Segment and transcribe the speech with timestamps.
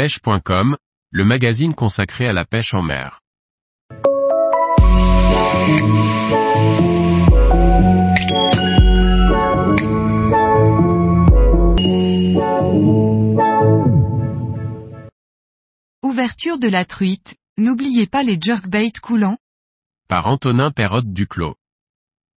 [0.00, 0.78] pêche.com,
[1.10, 3.20] le magazine consacré à la pêche en mer.
[16.02, 19.36] Ouverture de la truite, n'oubliez pas les jerkbaits coulants
[20.08, 21.56] Par Antonin Perrotte Duclos.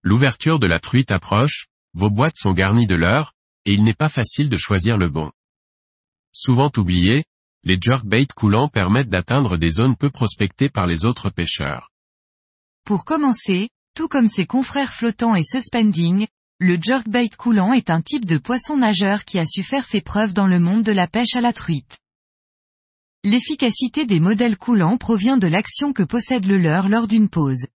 [0.03, 3.35] L'ouverture de la truite approche, vos boîtes sont garnies de leurre,
[3.67, 5.31] et il n'est pas facile de choisir le bon.
[6.33, 7.23] Souvent oubliés,
[7.65, 11.91] les jerkbaits coulants permettent d'atteindre des zones peu prospectées par les autres pêcheurs.
[12.85, 16.27] Pour commencer, tout comme ses confrères flottants et suspending,
[16.59, 20.33] le jerkbait coulant est un type de poisson nageur qui a su faire ses preuves
[20.33, 21.99] dans le monde de la pêche à la truite.
[23.25, 27.67] L'efficacité des modèles coulants provient de l'action que possède le leurre lors d'une pause.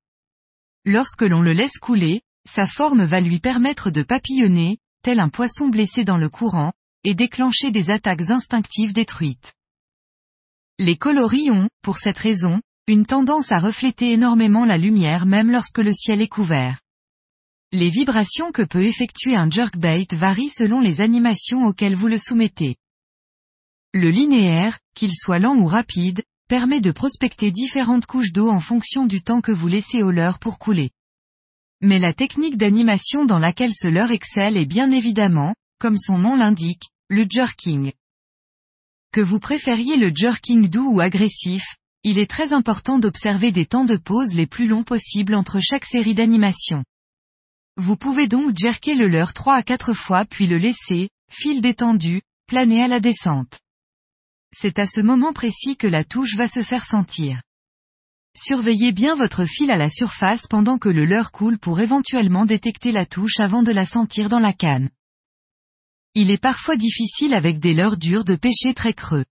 [0.85, 5.69] Lorsque l'on le laisse couler, sa forme va lui permettre de papillonner, tel un poisson
[5.69, 6.73] blessé dans le courant,
[7.05, 9.55] et déclencher des attaques instinctives détruites.
[10.79, 15.79] Les coloris ont, pour cette raison, une tendance à refléter énormément la lumière même lorsque
[15.79, 16.81] le ciel est couvert.
[17.73, 22.77] Les vibrations que peut effectuer un jerkbait varient selon les animations auxquelles vous le soumettez.
[23.95, 29.07] Le linéaire, qu'il soit lent ou rapide, permet de prospecter différentes couches d'eau en fonction
[29.07, 30.91] du temps que vous laissez au leurre pour couler.
[31.81, 36.37] Mais la technique d'animation dans laquelle ce leurre excelle est bien évidemment, comme son nom
[36.37, 37.93] l'indique, le jerking.
[39.17, 43.87] Que vous préfériez le jerking doux ou agressif, il est très important d'observer des temps
[43.87, 46.85] de pause les plus longs possibles entre chaque série d'animations.
[47.79, 52.21] Vous pouvez donc jerker le leurre 3 à 4 fois puis le laisser, fil détendu,
[52.47, 53.61] planer à la descente
[54.55, 57.41] c'est à ce moment précis que la touche va se faire sentir.
[58.35, 62.93] Surveillez bien votre fil à la surface pendant que le leurre coule pour éventuellement détecter
[62.93, 64.91] la touche avant de la sentir dans la canne.
[66.19, 69.27] Il est parfois difficile avec des leurres durs de pêcher très creux.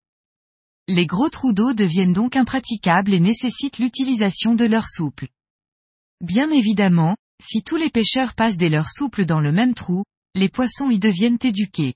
[0.88, 5.30] Les gros trous d'eau deviennent donc impraticables et nécessitent l'utilisation de leurres souples.
[6.22, 10.04] Bien évidemment, si tous les pêcheurs passent des leurres souples dans le même trou,
[10.36, 11.95] les poissons y deviennent éduqués.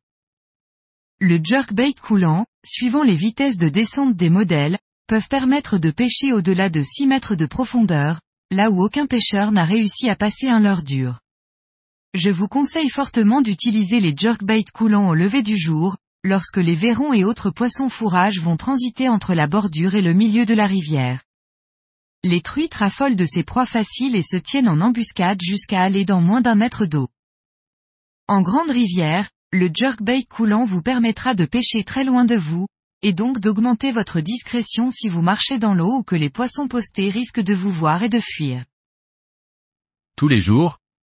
[1.19, 6.71] Le jerkbait coulant, suivant les vitesses de descente des modèles, peuvent permettre de pêcher au-delà
[6.71, 10.81] de 6 mètres de profondeur, là où aucun pêcheur n'a réussi à passer un leurre
[10.81, 11.19] dur.
[12.15, 17.13] Je vous conseille fortement d'utiliser les jerkbait coulants au lever du jour, lorsque les verrons
[17.13, 21.21] et autres poissons fourrages vont transiter entre la bordure et le milieu de la rivière.
[22.23, 26.19] Les truites raffolent de ces proies faciles et se tiennent en embuscade jusqu'à aller dans
[26.19, 27.09] moins d'un mètre d'eau.
[28.27, 32.65] En grande rivière, le jerkbait coulant vous permettra de pêcher très loin de vous,
[33.03, 37.11] et donc d'augmenter votre discrétion si vous marchez dans l'eau ou que les poissons postés
[37.11, 38.65] risquent de vous voir et de fuir.
[40.17, 40.78] Tous les jours,